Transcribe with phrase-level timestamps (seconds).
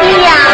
[0.00, 0.49] 对呀。